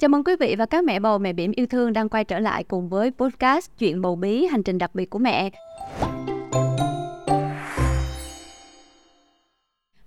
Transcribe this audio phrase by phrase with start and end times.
[0.00, 2.38] Chào mừng quý vị và các mẹ bầu mẹ bỉm yêu thương đang quay trở
[2.38, 5.50] lại cùng với podcast Chuyện bầu bí, hành trình đặc biệt của mẹ.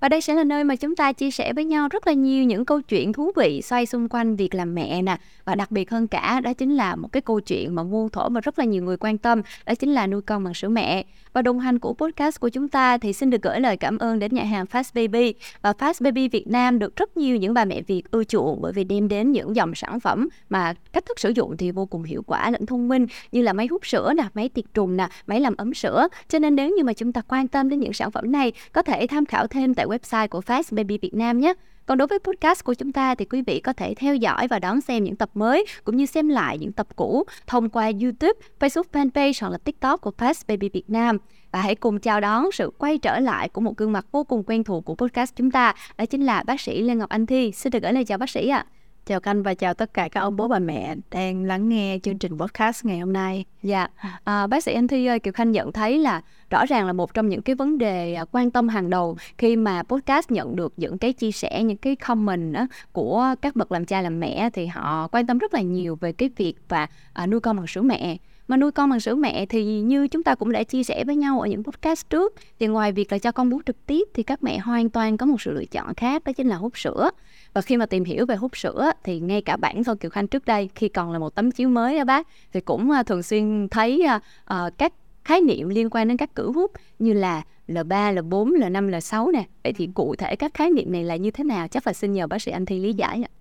[0.04, 2.44] Và đây sẽ là nơi mà chúng ta chia sẻ với nhau rất là nhiều
[2.44, 5.18] những câu chuyện thú vị xoay xung quanh việc làm mẹ nè.
[5.46, 8.30] Và đặc biệt hơn cả đó chính là một cái câu chuyện mà muôn thổ
[8.30, 11.06] mà rất là nhiều người quan tâm, đó chính là nuôi con bằng sữa mẹ.
[11.34, 14.20] Và đồng hành của podcast của chúng ta thì xin được gửi lời cảm ơn
[14.20, 15.34] đến nhà hàng Fast Baby.
[15.62, 18.72] Và Fast Baby Việt Nam được rất nhiều những bà mẹ Việt ưa chuộng bởi
[18.72, 22.04] vì đem đến những dòng sản phẩm mà cách thức sử dụng thì vô cùng
[22.04, 25.08] hiệu quả lẫn thông minh như là máy hút sữa nè, máy tiệt trùng nè,
[25.28, 26.08] máy làm ấm sữa.
[26.30, 28.82] Cho nên nếu như mà chúng ta quan tâm đến những sản phẩm này có
[28.82, 31.54] thể tham khảo thêm tại website của Fast Baby Việt Nam nhé.
[31.86, 34.60] Còn đối với podcast của chúng ta thì quý vị có thể theo dõi và
[34.60, 38.40] đón xem những tập mới cũng như xem lại những tập cũ thông qua YouTube,
[38.60, 41.18] Facebook fanpage hoặc là TikTok của Fast Baby Việt Nam.
[41.52, 44.44] Và hãy cùng chào đón sự quay trở lại của một gương mặt vô cùng
[44.44, 47.52] quen thuộc của podcast chúng ta, đó chính là bác sĩ Lê Ngọc Anh Thi.
[47.52, 48.58] Xin được gửi lời chào bác sĩ ạ.
[48.58, 48.83] À.
[49.06, 52.18] Chào Canh và chào tất cả các ông bố bà mẹ đang lắng nghe chương
[52.18, 53.46] trình podcast ngày hôm nay.
[53.64, 53.88] Dạ,
[54.24, 57.14] à, bác sĩ Anh Thi ơi, Kiều Khanh nhận thấy là rõ ràng là một
[57.14, 60.74] trong những cái vấn đề à, quan tâm hàng đầu khi mà podcast nhận được
[60.78, 64.50] những cái chia sẻ, những cái comment đó của các bậc làm cha làm mẹ
[64.54, 67.68] thì họ quan tâm rất là nhiều về cái việc và à, nuôi con bằng
[67.68, 68.18] sữa mẹ
[68.48, 71.16] mà nuôi con bằng sữa mẹ thì như chúng ta cũng đã chia sẻ với
[71.16, 74.24] nhau ở những podcast trước thì ngoài việc là cho con bú trực tiếp thì
[74.24, 77.10] các mẹ hoàn toàn có một sự lựa chọn khác đó chính là hút sữa
[77.54, 80.28] và khi mà tìm hiểu về hút sữa thì ngay cả bản thân Kiều Khanh
[80.28, 83.24] trước đây khi còn là một tấm chiếu mới đó bác thì cũng à, thường
[83.24, 84.06] xuyên thấy
[84.54, 88.90] uh, các khái niệm liên quan đến các cử hút như là L3, L4, L5,
[88.90, 89.46] L6 nè.
[89.64, 91.68] Vậy thì cụ thể các khái niệm này là như thế nào?
[91.68, 93.32] Chắc là xin nhờ bác sĩ Anh Thi lý giải ạ.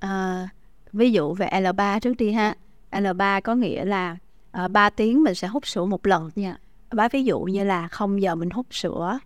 [0.00, 0.48] À,
[0.92, 2.54] ví dụ về L3 trước đi ha.
[2.90, 4.16] L3 có nghĩa là
[4.64, 6.30] uh, 3 tiếng mình sẽ hút sữa một lần.
[6.34, 6.56] Dạ.
[6.92, 9.18] Bá ví dụ như là 0 giờ mình hút sữa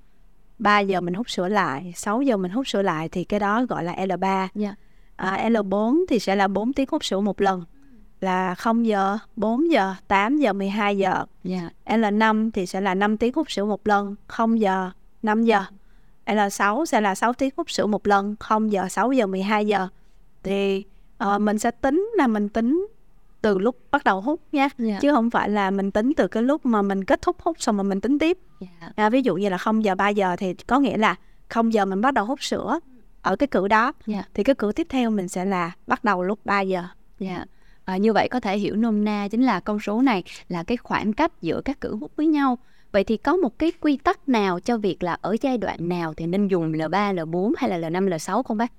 [0.58, 3.64] 3 giờ mình hút sữa lại 6 giờ mình hút sữa lại thì cái đó
[3.64, 4.50] gọi là L3 yeah.
[4.54, 4.74] Dạ.
[5.16, 7.64] à, L4 thì sẽ là 4 tiếng hút sữa một lần
[8.20, 11.72] là 0 giờ 4 giờ 8 giờ 12 giờ yeah.
[11.86, 11.96] Dạ.
[11.96, 14.90] L5 thì sẽ là 5 tiếng hút sữa một lần 0 giờ
[15.22, 15.64] 5 giờ
[16.26, 19.88] L6 sẽ là 6 tiếng hút sữa một lần 0 giờ 6 giờ 12 giờ
[20.42, 20.84] thì
[21.24, 22.86] uh, mình sẽ tính là mình tính
[23.44, 24.78] từ lúc bắt đầu hút nha yeah.
[24.78, 24.98] Dạ.
[25.00, 27.76] chứ không phải là mình tính từ cái lúc mà mình kết thúc hút xong
[27.76, 28.72] mà mình tính tiếp yeah.
[28.80, 29.04] Dạ.
[29.04, 31.14] à, ví dụ như là 0 giờ 3 giờ thì có nghĩa là
[31.48, 32.80] 0 giờ mình bắt đầu hút sữa
[33.22, 33.94] ở cái cử đó yeah.
[34.06, 34.22] Dạ.
[34.34, 36.84] thì cái cử tiếp theo mình sẽ là bắt đầu lúc 3 giờ
[37.18, 37.48] yeah.
[37.84, 40.76] à, như vậy có thể hiểu nôm na chính là con số này là cái
[40.76, 42.58] khoảng cách giữa các cử hút với nhau
[42.92, 46.14] Vậy thì có một cái quy tắc nào cho việc là ở giai đoạn nào
[46.14, 48.72] thì nên dùng L3, L4 hay là L5, L6 không bác?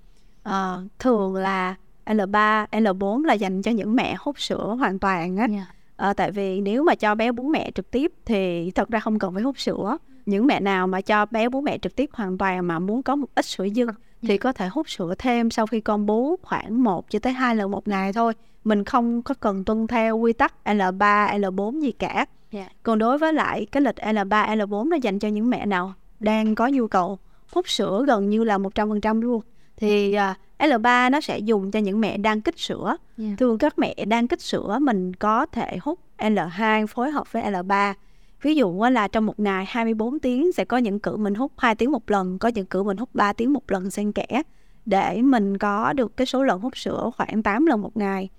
[0.43, 5.47] À, thường là L3, L4 là dành cho những mẹ hút sữa hoàn toàn á.
[5.49, 5.51] Yeah.
[5.51, 5.65] Dạ.
[5.95, 9.19] À, tại vì nếu mà cho bé bú mẹ trực tiếp thì thật ra không
[9.19, 9.97] cần phải hút sữa.
[10.25, 13.15] Những mẹ nào mà cho bé bú mẹ trực tiếp hoàn toàn mà muốn có
[13.15, 13.95] một ít sữa dư yeah.
[14.21, 14.37] thì dạ.
[14.37, 17.71] có thể hút sữa thêm sau khi con bú khoảng 1 cho tới 2 lần
[17.71, 18.33] một ngày thôi.
[18.63, 22.13] Mình không có cần tuân theo quy tắc L3, L4 gì cả.
[22.13, 22.27] Yeah.
[22.51, 22.67] Dạ.
[22.83, 26.55] Còn đối với lại cái lịch L3, L4 nó dành cho những mẹ nào đang
[26.55, 27.17] có nhu cầu
[27.51, 29.41] hút sữa gần như là 100% luôn
[29.77, 32.85] thì uh, L3 nó sẽ dùng cho những mẹ đang kích sữa.
[32.87, 32.99] Yeah.
[33.17, 33.35] Dạ.
[33.37, 37.93] Thường các mẹ đang kích sữa mình có thể hút L2 phối hợp với L3.
[38.41, 41.75] Ví dụ là trong một ngày 24 tiếng sẽ có những cử mình hút 2
[41.75, 44.41] tiếng một lần, có những cử mình hút 3 tiếng một lần xen kẽ
[44.85, 48.29] để mình có được cái số lần hút sữa khoảng 8 lần một ngày.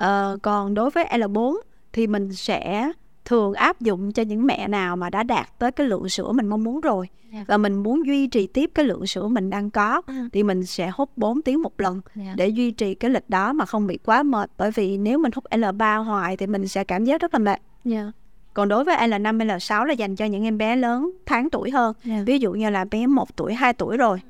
[0.00, 1.56] Uh, còn đối với L4
[1.92, 2.92] thì mình sẽ
[3.24, 6.46] thường áp dụng cho những mẹ nào mà đã đạt tới cái lượng sữa mình
[6.46, 7.34] mong muốn rồi yeah.
[7.34, 7.44] Dạ.
[7.48, 10.14] và mình muốn duy trì tiếp cái lượng sữa mình đang có ừ.
[10.32, 12.26] thì mình sẽ hút 4 tiếng một lần yeah.
[12.26, 12.34] Dạ.
[12.36, 15.32] để duy trì cái lịch đó mà không bị quá mệt bởi vì nếu mình
[15.34, 17.48] hút L3 hoài thì mình sẽ cảm giác rất là mệt.
[17.50, 17.60] Yeah.
[17.84, 18.12] Dạ.
[18.54, 21.94] Còn đối với L5, L6 là dành cho những em bé lớn tháng tuổi hơn.
[22.04, 22.26] Yeah.
[22.26, 24.20] Ví dụ như là bé 1 tuổi, 2 tuổi rồi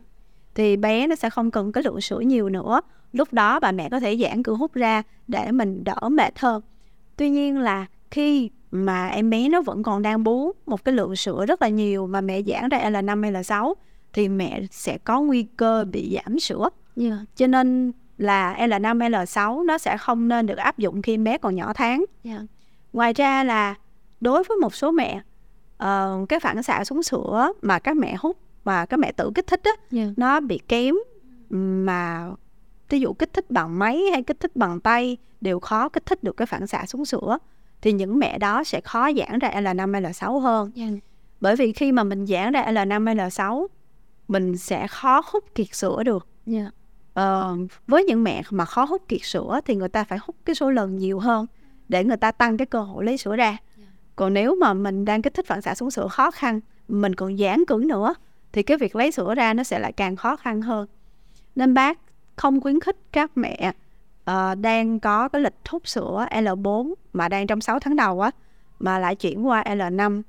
[0.55, 2.81] thì bé nó sẽ không cần cái lượng sữa nhiều nữa.
[3.13, 6.63] Lúc đó bà mẹ có thể giãn cửa hút ra để mình đỡ mệt hơn.
[7.17, 11.17] Tuy nhiên là khi mà em bé nó vẫn còn đang bú một cái lượng
[11.17, 13.75] sữa rất là nhiều mà mẹ giãn ra L5 hay L6
[14.13, 16.69] thì mẹ sẽ có nguy cơ bị giảm sữa.
[16.97, 17.19] Yeah.
[17.37, 21.25] Cho nên là L5 hay L6 nó sẽ không nên được áp dụng khi em
[21.25, 22.05] bé còn nhỏ tháng.
[22.25, 22.43] Yeah.
[22.93, 23.75] Ngoài ra là
[24.21, 25.21] đối với một số mẹ
[25.85, 29.47] uh, cái phản xạ xuống sữa mà các mẹ hút mà các mẹ tự kích
[29.47, 30.09] thích á yeah.
[30.17, 30.95] nó bị kém
[31.85, 32.31] mà
[32.89, 36.25] ví dụ kích thích bằng máy hay kích thích bằng tay đều khó kích thích
[36.25, 37.39] được cái phản xạ xuống sữa
[37.85, 40.71] thì những mẹ đó sẽ khó giãn ra L5 hay L6 hơn.
[40.77, 40.91] Yeah.
[40.91, 40.99] Dạ.
[41.41, 43.67] Bởi vì khi mà mình giãn ra L5 hay L6
[44.29, 46.27] mình sẽ khó hút kiệt sữa được.
[46.47, 46.65] Yeah.
[46.65, 46.71] Dạ.
[47.15, 50.55] Ờ, với những mẹ mà khó hút kiệt sữa thì người ta phải hút cái
[50.55, 51.47] số lần nhiều hơn
[51.89, 53.49] để người ta tăng cái cơ hội lấy sữa ra.
[53.49, 53.61] Yeah.
[53.77, 53.85] Dạ.
[54.17, 57.37] Còn nếu mà mình đang kích thích phản xạ xuống sữa khó khăn, mình còn
[57.37, 58.15] giãn cứng nữa
[58.53, 60.87] thì cái việc lấy sữa ra nó sẽ lại càng khó khăn hơn.
[61.55, 61.99] Nên bác
[62.37, 63.73] không khuyến khích các mẹ
[64.31, 68.31] uh, đang có cái lịch hút sữa L4 mà đang trong 6 tháng đầu á
[68.79, 70.23] mà lại chuyển qua L5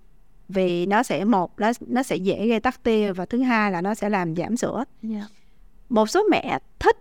[0.50, 3.82] vì nó sẽ một nó nó sẽ dễ gây tắc tia và thứ hai là
[3.82, 4.84] nó sẽ làm giảm sữa.
[5.02, 5.16] Yeah.
[5.16, 5.28] Dạ.
[5.90, 6.98] Một số mẹ thích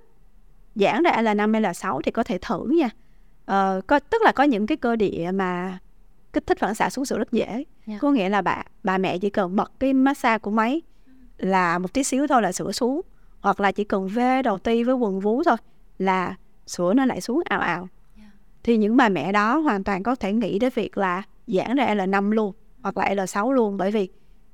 [0.74, 2.90] giãn ra L5 L6 thì có thể thử nha.
[3.44, 5.78] Ờ, có tức là có những cái cơ địa mà
[6.32, 7.46] kích thích phản xạ xuống sữa rất dễ.
[7.46, 7.66] Yeah.
[7.86, 7.98] Dạ.
[8.00, 10.82] Có nghĩa là bà bà mẹ chỉ cần bật cái massage của máy
[11.38, 13.00] là một tí xíu thôi là sữa xuống
[13.40, 15.56] hoặc là chỉ cần vê đầu ti với quần vú thôi
[15.98, 16.34] là
[16.66, 17.88] sữa nó lại xuống ào ào.
[18.16, 18.30] Yeah.
[18.62, 21.94] Thì những bà mẹ đó hoàn toàn có thể nghĩ đến việc là giãn ra
[21.94, 22.52] L5 luôn
[22.82, 24.08] hoặc là L6 luôn bởi vì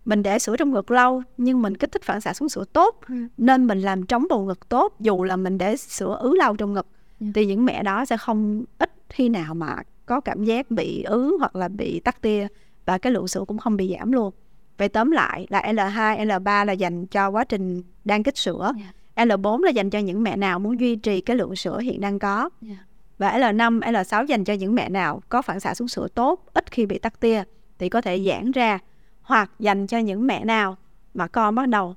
[0.04, 3.00] mình để sữa trong ngực lâu nhưng mình kích thích phản xạ xuống sữa tốt
[3.08, 3.14] ừ.
[3.36, 6.72] nên mình làm trống bầu ngực tốt dù là mình để sữa ứ lâu trong
[6.72, 6.86] ngực
[7.20, 7.26] ừ.
[7.34, 9.76] thì những mẹ đó sẽ không ít khi nào mà
[10.06, 12.46] có cảm giác bị ứ hoặc là bị tắc tia
[12.84, 14.34] và cái lượng sữa cũng không bị giảm luôn
[14.78, 18.94] vậy tóm lại là L2, L3 là dành cho quá trình đang kích sữa yeah.
[19.28, 19.36] Dạ.
[19.36, 22.18] L4 là dành cho những mẹ nào muốn duy trì cái lượng sữa hiện đang
[22.18, 22.50] có yeah.
[22.60, 22.84] Dạ.
[23.18, 26.70] và L5, L6 dành cho những mẹ nào có phản xạ xuống sữa tốt ít
[26.70, 27.42] khi bị tắc tia
[27.78, 28.78] thì có thể giãn ra
[29.22, 30.76] hoặc dành cho những mẹ nào
[31.14, 31.94] mà con bắt đầu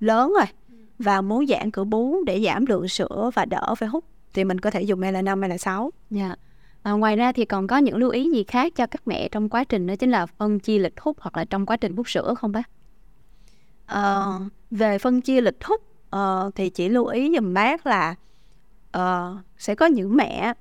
[0.00, 0.46] lớn rồi
[0.98, 4.60] và muốn giãn cửa bú để giảm lượng sữa và đỡ phải hút thì mình
[4.60, 5.90] có thể dùng L5 hay là 6.
[6.10, 6.34] Dạ.
[6.82, 9.48] À, ngoài ra thì còn có những lưu ý gì khác cho các mẹ trong
[9.48, 12.10] quá trình đó chính là phân chia lịch hút hoặc là trong quá trình hút
[12.10, 12.70] sữa không bác?
[13.86, 14.24] À,
[14.70, 15.82] về phân chia lịch hút
[16.16, 18.14] uh, thì chỉ lưu ý dùm bác là
[18.96, 20.54] uh, sẽ có những mẹ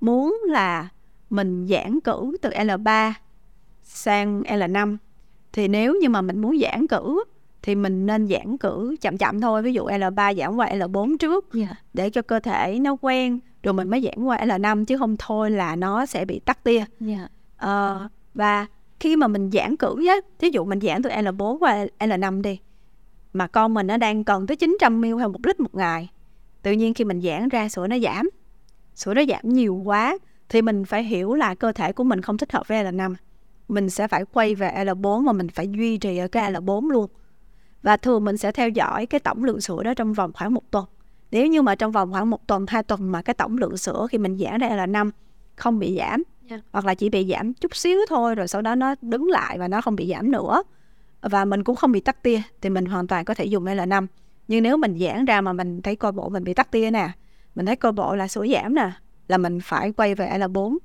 [0.00, 0.88] muốn là
[1.30, 3.12] mình giãn cử từ L3
[3.82, 4.96] sang L5
[5.52, 7.24] thì nếu như mà mình muốn giãn cử
[7.62, 11.52] thì mình nên giãn cử chậm chậm thôi ví dụ L3 giảm qua L4 trước
[11.54, 11.68] yeah.
[11.68, 11.76] Dạ.
[11.94, 15.50] để cho cơ thể nó quen rồi mình mới giãn qua L5 chứ không thôi
[15.50, 16.88] là nó sẽ bị tắc tia yeah.
[17.00, 17.28] Dạ.
[17.56, 18.66] ờ, và
[19.00, 22.58] khi mà mình giãn cử á thí dụ mình giãn từ L4 qua L5 đi
[23.32, 26.10] mà con mình nó đang cần tới 900 ml hay một lít một ngày
[26.62, 28.30] tự nhiên khi mình giãn ra sữa nó giảm
[28.94, 30.18] sữa nó giảm nhiều quá
[30.48, 33.14] thì mình phải hiểu là cơ thể của mình không thích hợp với L5
[33.68, 37.10] mình sẽ phải quay về L4 mà mình phải duy trì ở cái L4 luôn
[37.82, 40.70] và thường mình sẽ theo dõi cái tổng lượng sữa đó trong vòng khoảng một
[40.70, 40.84] tuần
[41.30, 44.06] nếu như mà trong vòng khoảng một tuần hai tuần mà cái tổng lượng sữa
[44.10, 45.10] khi mình giảm ra L5
[45.56, 46.22] không bị giảm yeah.
[46.50, 46.60] Dạ.
[46.72, 49.68] hoặc là chỉ bị giảm chút xíu thôi rồi sau đó nó đứng lại và
[49.68, 50.62] nó không bị giảm nữa
[51.22, 54.06] và mình cũng không bị tắc tia thì mình hoàn toàn có thể dùng L5
[54.48, 57.10] nhưng nếu mình giãn ra mà mình thấy coi bộ mình bị tắc tia nè
[57.54, 58.90] mình thấy coi bộ là sữa giảm nè
[59.28, 60.76] là mình phải quay về L4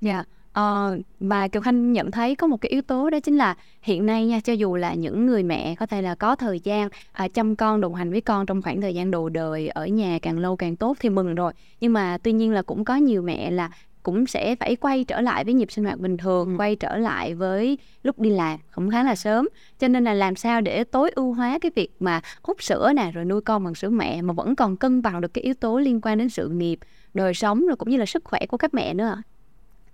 [0.00, 0.28] dạ yeah.
[0.52, 4.06] Ờ, mà Kiều Khanh nhận thấy có một cái yếu tố đó chính là hiện
[4.06, 7.28] nay nha cho dù là những người mẹ có thể là có thời gian à,
[7.28, 10.38] chăm con đồng hành với con trong khoảng thời gian đầu đời ở nhà càng
[10.38, 13.50] lâu càng tốt thì mừng rồi nhưng mà tuy nhiên là cũng có nhiều mẹ
[13.50, 13.70] là
[14.02, 16.56] cũng sẽ phải quay trở lại với nhịp sinh hoạt bình thường ừ.
[16.58, 19.48] quay trở lại với lúc đi làm cũng khá là sớm
[19.78, 23.10] cho nên là làm sao để tối ưu hóa cái việc mà hút sữa nè
[23.14, 25.78] rồi nuôi con bằng sữa mẹ mà vẫn còn cân bằng được cái yếu tố
[25.78, 26.78] liên quan đến sự nghiệp
[27.14, 29.22] đời sống rồi cũng như là sức khỏe của các mẹ nữa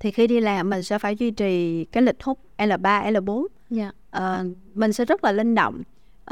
[0.01, 3.47] thì khi đi làm mình sẽ phải duy trì cái lịch hút L3, L4.
[3.77, 3.95] Yeah.
[4.17, 5.83] Uh, mình sẽ rất là linh động.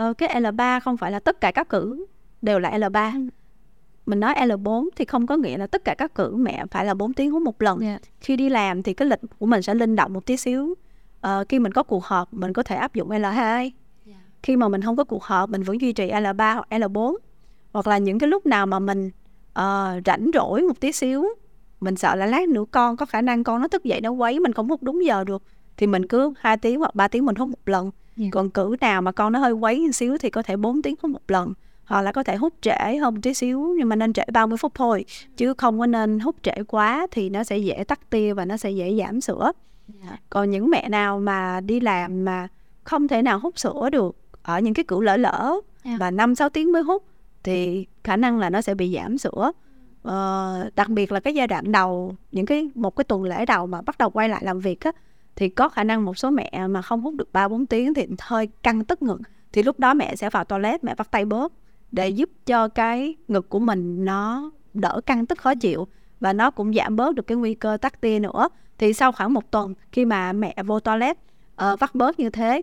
[0.02, 2.06] Uh, cái L3 không phải là tất cả các cử
[2.42, 3.28] đều là L3.
[4.06, 6.94] Mình nói L4 thì không có nghĩa là tất cả các cử mẹ phải là
[6.94, 7.80] 4 tiếng hút một lần.
[7.80, 8.00] Yeah.
[8.20, 10.74] Khi đi làm thì cái lịch của mình sẽ linh động một tí xíu.
[11.26, 13.70] Uh, khi mình có cuộc họp mình có thể áp dụng L2.
[14.06, 14.20] Yeah.
[14.42, 17.16] Khi mà mình không có cuộc họp mình vẫn duy trì L3 hoặc L4.
[17.72, 19.10] Hoặc là những cái lúc nào mà mình
[19.58, 21.26] uh, rảnh rỗi một tí xíu
[21.80, 24.40] mình sợ là lát nữa con có khả năng con nó thức dậy nó quấy
[24.40, 25.42] mình không hút đúng giờ được
[25.76, 27.94] thì mình cứ hai tiếng hoặc 3 tiếng mình hút một lần yeah.
[28.16, 28.28] Dạ.
[28.32, 30.94] còn cử nào mà con nó hơi quấy một xíu thì có thể 4 tiếng
[31.02, 31.52] hút một lần
[31.84, 34.72] hoặc là có thể hút trễ hơn tí xíu nhưng mà nên trễ 30 phút
[34.74, 35.04] thôi
[35.36, 38.56] chứ không có nên hút trễ quá thì nó sẽ dễ tắt tia và nó
[38.56, 39.52] sẽ dễ giảm sữa
[39.94, 40.10] yeah.
[40.10, 40.18] Dạ.
[40.30, 42.48] còn những mẹ nào mà đi làm mà
[42.84, 45.60] không thể nào hút sữa được ở những cái cử lỡ lỡ yeah.
[45.84, 45.96] Dạ.
[46.00, 47.04] và năm sáu tiếng mới hút
[47.42, 49.52] thì khả năng là nó sẽ bị giảm sữa
[50.08, 53.66] uh, đặc biệt là cái giai đoạn đầu những cái một cái tuần lễ đầu
[53.66, 54.92] mà bắt đầu quay lại làm việc á
[55.36, 58.06] thì có khả năng một số mẹ mà không hút được ba bốn tiếng thì
[58.20, 59.20] hơi căng tức ngực
[59.52, 61.52] thì lúc đó mẹ sẽ vào toilet mẹ bắt tay bớt
[61.94, 65.86] để giúp cho cái ngực của mình nó đỡ căng tức khó chịu
[66.20, 68.48] và nó cũng giảm bớt được cái nguy cơ tắc tia nữa.
[68.78, 72.62] Thì sau khoảng một tuần khi mà mẹ vô toilet uh, vắt bớt như thế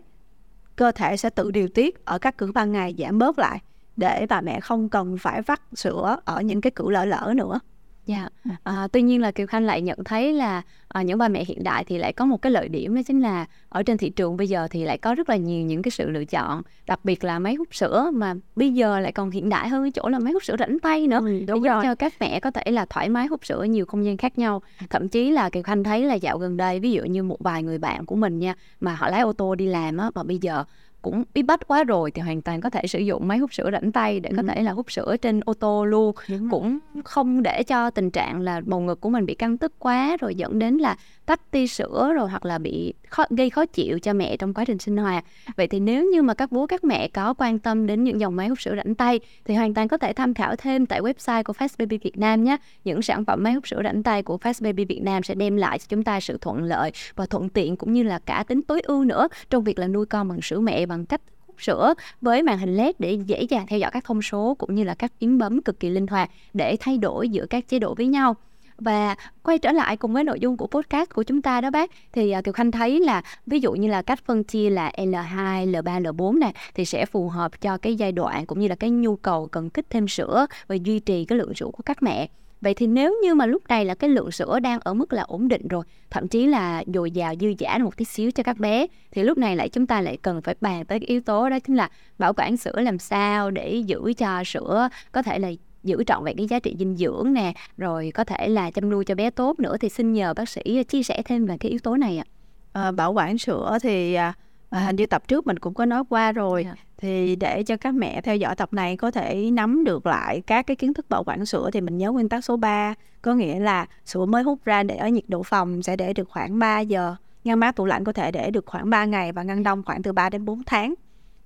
[0.76, 3.58] cơ thể sẽ tự điều tiết ở các cử ban ngày giảm bớt lại
[3.96, 7.60] để bà mẹ không cần phải vắt sữa ở những cái cử lỡ lỡ nữa.
[8.06, 8.28] Dạ,
[8.62, 11.64] à, tuy nhiên là Kiều Khanh lại nhận thấy là à, những bà mẹ hiện
[11.64, 14.36] đại thì lại có một cái lợi điểm đó chính là ở trên thị trường
[14.36, 17.24] bây giờ thì lại có rất là nhiều những cái sự lựa chọn, đặc biệt
[17.24, 20.18] là máy hút sữa mà bây giờ lại còn hiện đại hơn cái chỗ là
[20.18, 21.82] máy hút sữa rảnh tay nữa, ừ, đúng để rồi.
[21.82, 24.16] giúp cho các mẹ có thể là thoải mái hút sữa ở nhiều không gian
[24.16, 24.62] khác nhau.
[24.90, 27.62] Thậm chí là Kiều Khanh thấy là dạo gần đây ví dụ như một vài
[27.62, 30.38] người bạn của mình nha mà họ lái ô tô đi làm á và bây
[30.38, 30.64] giờ
[31.02, 33.70] cũng bí bách quá rồi thì hoàn toàn có thể sử dụng máy hút sữa
[33.72, 36.14] rảnh tay để có thể là hút sữa trên ô tô luôn.
[36.50, 40.16] Cũng không để cho tình trạng là bầu ngực của mình bị căng tức quá
[40.20, 43.98] rồi dẫn đến là tách ti sữa rồi hoặc là bị khó, gây khó chịu
[43.98, 45.24] cho mẹ trong quá trình sinh hoạt.
[45.56, 48.36] Vậy thì nếu như mà các bố các mẹ có quan tâm đến những dòng
[48.36, 51.42] máy hút sữa rảnh tay thì hoàn toàn có thể tham khảo thêm tại website
[51.42, 52.56] của Fast Baby Việt Nam nhé.
[52.84, 55.56] Những sản phẩm máy hút sữa rảnh tay của Fast Baby Việt Nam sẽ đem
[55.56, 58.62] lại cho chúng ta sự thuận lợi và thuận tiện cũng như là cả tính
[58.62, 61.94] tối ưu nữa trong việc là nuôi con bằng sữa mẹ bằng cách hút sữa
[62.20, 64.94] với màn hình LED để dễ dàng theo dõi các thông số cũng như là
[64.94, 68.06] các phím bấm cực kỳ linh hoạt để thay đổi giữa các chế độ với
[68.06, 68.36] nhau
[68.84, 71.90] và quay trở lại cùng với nội dung của podcast của chúng ta đó bác
[72.12, 75.70] thì uh, Kiều Khanh thấy là ví dụ như là cách phân chia là L2,
[75.70, 78.90] L3, L4 này thì sẽ phù hợp cho cái giai đoạn cũng như là cái
[78.90, 82.28] nhu cầu cần kích thêm sữa và duy trì cái lượng sữa của các mẹ.
[82.60, 85.22] Vậy thì nếu như mà lúc này là cái lượng sữa đang ở mức là
[85.22, 88.58] ổn định rồi, thậm chí là dồi dào dư dả một tí xíu cho các
[88.58, 91.48] bé thì lúc này lại chúng ta lại cần phải bàn tới cái yếu tố
[91.48, 95.50] đó chính là bảo quản sữa làm sao để giữ cho sữa có thể là
[95.84, 99.04] giữ trọn vẹn cái giá trị dinh dưỡng nè, rồi có thể là chăm nuôi
[99.04, 101.80] cho bé tốt nữa thì xin nhờ bác sĩ chia sẻ thêm về cái yếu
[101.82, 102.24] tố này ạ.
[102.72, 104.34] À, bảo quản sữa thì à,
[104.70, 106.64] hình như tập trước mình cũng có nói qua rồi.
[106.64, 110.06] Yeah dạ thì để cho các mẹ theo dõi tập này có thể nắm được
[110.06, 112.94] lại các cái kiến thức bảo quản sữa thì mình nhớ nguyên tắc số 3
[113.22, 116.28] có nghĩa là sữa mới hút ra để ở nhiệt độ phòng sẽ để được
[116.28, 119.42] khoảng 3 giờ ngăn mát tủ lạnh có thể để được khoảng 3 ngày và
[119.42, 120.94] ngăn đông khoảng từ 3 đến 4 tháng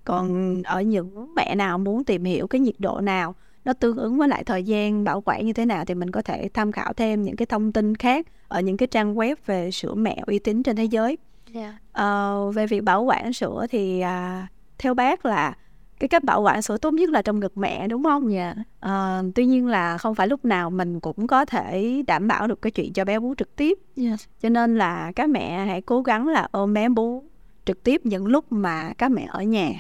[0.04, 3.34] còn ở những mẹ nào muốn tìm hiểu cái nhiệt độ nào
[3.66, 6.22] nó tương ứng với lại thời gian bảo quản như thế nào thì mình có
[6.22, 9.70] thể tham khảo thêm những cái thông tin khác ở những cái trang web về
[9.70, 11.18] sữa mẹ uy tín trên thế giới.
[11.54, 11.74] Yeah.
[11.94, 12.04] Dạ.
[12.04, 15.56] Uh, về việc bảo quản sữa thì uh, theo bác là
[15.98, 18.32] cái cách bảo quản sữa tốt nhất là trong ngực mẹ đúng không?
[18.32, 18.54] Dạ.
[18.80, 22.62] À, tuy nhiên là không phải lúc nào mình cũng có thể đảm bảo được
[22.62, 23.78] cái chuyện cho bé bú trực tiếp.
[23.96, 24.06] Yes.
[24.06, 24.16] Dạ.
[24.40, 27.24] Cho nên là các mẹ hãy cố gắng là ôm bé bú
[27.64, 29.70] trực tiếp những lúc mà các mẹ ở nhà.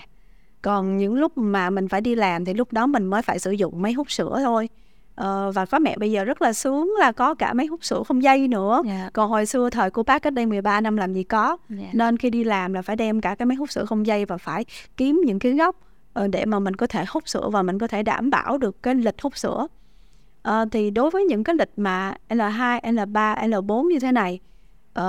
[0.66, 3.50] Còn những lúc mà mình phải đi làm thì lúc đó mình mới phải sử
[3.50, 4.68] dụng máy hút sữa thôi.
[5.14, 8.02] Ờ, và có mẹ bây giờ rất là sướng là có cả máy hút sữa
[8.06, 8.82] không dây nữa.
[8.86, 8.98] Yeah.
[8.98, 9.10] Dạ.
[9.12, 11.46] Còn hồi xưa thời cô bác cách đây 13 năm làm gì có.
[11.46, 11.82] Yeah.
[11.82, 11.88] Dạ.
[11.92, 14.38] Nên khi đi làm là phải đem cả cái máy hút sữa không dây và
[14.38, 14.64] phải
[14.96, 15.76] kiếm những cái góc
[16.20, 18.82] uh, để mà mình có thể hút sữa và mình có thể đảm bảo được
[18.82, 19.66] cái lịch hút sữa.
[20.48, 24.40] Uh, thì đối với những cái lịch mà L2, L3, L4 như thế này
[24.98, 25.04] uh,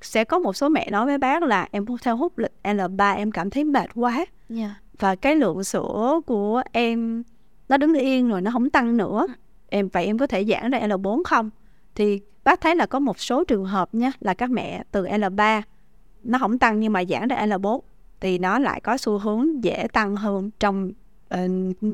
[0.00, 3.30] sẽ có một số mẹ nói với bác là em theo hút lịch L3 em
[3.32, 4.26] cảm thấy mệt quá.
[4.48, 4.60] Yeah.
[4.60, 4.74] Dạ.
[4.98, 7.22] Và cái lượng sữa của em
[7.68, 9.26] nó đứng yên rồi nó không tăng nữa.
[9.68, 11.50] Em vậy em có thể giãn ra L4 không?
[11.94, 15.62] Thì bác thấy là có một số trường hợp nhé là các mẹ từ L3
[16.24, 17.80] nó không tăng nhưng mà giãn ra L4
[18.20, 20.92] thì nó lại có xu hướng dễ tăng hơn trong
[21.34, 21.40] uh,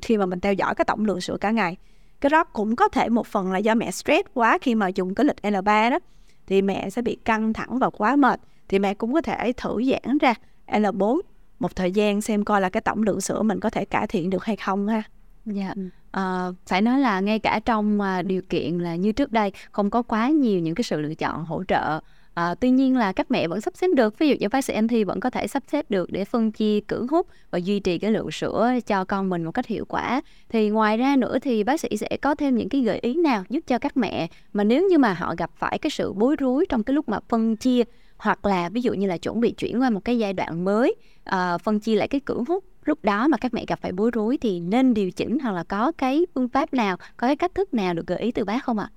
[0.03, 1.77] khi mà mình theo dõi cái tổng lượng sữa cả ngày.
[2.21, 5.15] Cái đó cũng có thể một phần là do mẹ stress quá khi mà dùng
[5.15, 5.99] cái lịch L3 đó
[6.47, 8.41] thì mẹ sẽ bị căng thẳng và quá mệt.
[8.69, 10.35] Thì mẹ cũng có thể thử giãn ra
[10.67, 11.21] L4
[11.59, 14.31] một thời gian xem coi là cái tổng lượng sữa mình có thể cải thiện
[14.31, 15.03] được hay không ha.
[15.47, 15.75] Dạ,
[16.11, 19.91] à, phải nói là ngay cả trong à, điều kiện là như trước đây không
[19.91, 22.01] có quá nhiều những cái sự lựa chọn hỗ trợ.
[22.35, 24.75] À, tuy nhiên là các mẹ vẫn sắp xếp được ví dụ như bác sĩ
[24.75, 27.81] anh thi vẫn có thể sắp xếp được để phân chia cưỡng hút và duy
[27.81, 30.21] trì cái lượng sữa cho con mình một cách hiệu quả.
[30.49, 33.45] Thì ngoài ra nữa thì bác sĩ sẽ có thêm những cái gợi ý nào
[33.49, 36.67] giúp cho các mẹ mà nếu như mà họ gặp phải cái sự bối rối
[36.69, 37.83] trong cái lúc mà phân chia
[38.25, 40.95] hoặc là ví dụ như là chuẩn bị chuyển qua một cái giai đoạn mới
[41.31, 44.11] uh, phân chia lại cái cưỡng hút lúc đó mà các mẹ gặp phải bối
[44.15, 47.55] rối thì nên điều chỉnh hoặc là có cái phương pháp nào có cái cách
[47.55, 48.91] thức nào được gợi ý từ bác không ạ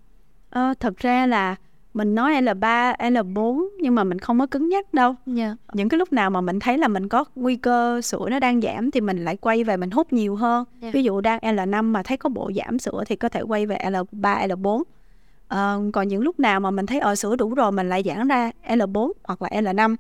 [0.49, 1.55] ờ, thật ra là
[1.93, 5.15] mình nói L3, L4 nhưng mà mình không có cứng nhắc đâu.
[5.25, 5.37] Yeah.
[5.37, 5.55] Dạ.
[5.73, 8.61] Những cái lúc nào mà mình thấy là mình có nguy cơ sữa nó đang
[8.61, 10.65] giảm thì mình lại quay về mình hút nhiều hơn.
[10.71, 10.83] Yeah.
[10.83, 10.89] Dạ.
[10.93, 13.77] Ví dụ đang L5 mà thấy có bộ giảm sữa thì có thể quay về
[13.83, 14.83] L3, L4.
[15.47, 18.27] Ờ, còn những lúc nào mà mình thấy ở sữa đủ rồi mình lại giãn
[18.27, 19.95] ra L4 hoặc là L5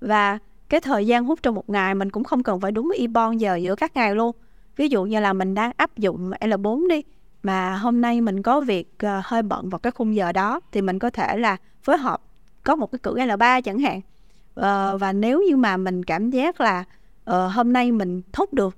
[0.00, 3.06] và cái thời gian hút trong một ngày mình cũng không cần phải đúng y
[3.06, 4.36] bon giờ giữa các ngày luôn.
[4.76, 7.02] Ví dụ như là mình đang áp dụng L4 đi
[7.42, 10.82] mà hôm nay mình có việc uh, hơi bận vào cái khung giờ đó thì
[10.82, 12.20] mình có thể là phối hợp
[12.64, 14.00] có một cái cử L3 chẳng hạn.
[14.60, 16.84] Uh, và nếu như mà mình cảm giác là
[17.30, 18.76] uh, hôm nay mình hút được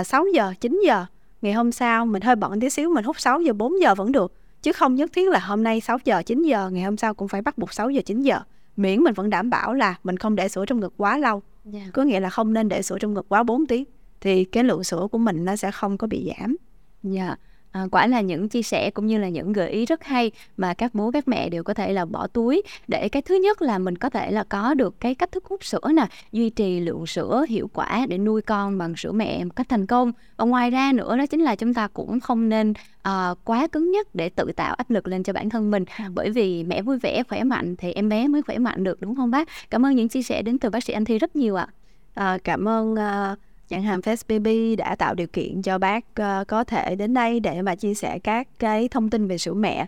[0.00, 1.06] uh, 6 giờ 9 giờ
[1.42, 4.12] ngày hôm sau mình hơi bận tí xíu mình hút 6 giờ 4 giờ vẫn
[4.12, 7.14] được chứ không nhất thiết là hôm nay 6 giờ 9 giờ ngày hôm sau
[7.14, 8.40] cũng phải bắt buộc 6 giờ 9 giờ
[8.76, 11.74] miễn mình vẫn đảm bảo là mình không để sữa trong ngực quá lâu yeah.
[11.74, 11.90] Dạ.
[11.92, 13.84] có nghĩa là không nên để sữa trong ngực quá 4 tiếng
[14.20, 16.56] thì cái lượng sữa của mình nó sẽ không có bị giảm
[17.02, 17.38] dạ yeah.
[17.72, 20.74] À, quả là những chia sẻ cũng như là những gợi ý rất hay mà
[20.74, 22.62] các bố các mẹ đều có thể là bỏ túi.
[22.88, 25.64] Để cái thứ nhất là mình có thể là có được cái cách thức hút
[25.64, 29.56] sữa nè duy trì lượng sữa hiệu quả để nuôi con bằng sữa mẹ một
[29.56, 30.12] cách thành công.
[30.36, 32.70] Và ngoài ra nữa đó chính là chúng ta cũng không nên
[33.08, 35.84] uh, quá cứng nhắc để tự tạo áp lực lên cho bản thân mình.
[36.14, 39.16] Bởi vì mẹ vui vẻ khỏe mạnh thì em bé mới khỏe mạnh được đúng
[39.16, 39.48] không bác?
[39.70, 41.66] Cảm ơn những chia sẻ đến từ bác sĩ anh thi rất nhiều ạ.
[42.14, 43.38] À, cảm ơn uh,
[43.72, 47.40] nhãn hàng Fest Baby đã tạo điều kiện cho bác uh, có thể đến đây
[47.40, 49.86] để mà chia sẻ các cái thông tin về sữa mẹ.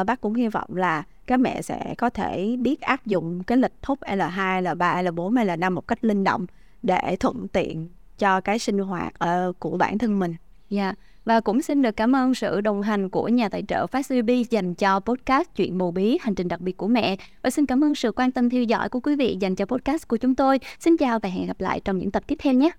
[0.00, 3.58] Uh, bác cũng hy vọng là các mẹ sẽ có thể biết áp dụng cái
[3.58, 6.46] lịch thúc L2, L3, L4 hay L5 một cách linh động
[6.82, 10.34] để thuận tiện cho cái sinh hoạt uh, của bản thân mình.
[10.70, 10.84] Dạ.
[10.84, 10.98] Yeah.
[11.24, 14.74] Và cũng xin được cảm ơn sự đồng hành của nhà tài trợ FastBB dành
[14.74, 17.16] cho podcast Chuyện Mù Bí, Hành trình đặc biệt của mẹ.
[17.42, 20.08] Và xin cảm ơn sự quan tâm theo dõi của quý vị dành cho podcast
[20.08, 20.60] của chúng tôi.
[20.78, 22.70] Xin chào và hẹn gặp lại trong những tập tiếp theo nhé.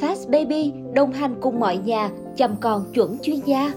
[0.00, 3.72] Fast Baby đồng hành cùng mọi nhà, chăm con chuẩn chuyên gia.